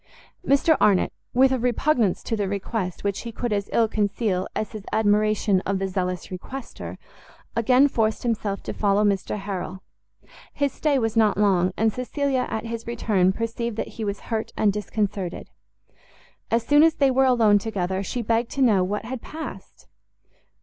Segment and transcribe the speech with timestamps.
[0.43, 4.71] Mr Arnott, with a repugnance to the request which he could as ill conceal as
[4.71, 6.97] his admiration of the zealous requester,
[7.55, 9.83] again forced himself to follow Mr Harrel.
[10.53, 14.51] His stay was not long, and Cecilia at his return perceived that he was hurt
[14.57, 15.51] and disconcerted.
[16.49, 19.85] As soon as they were alone together, she begged to know what had passed?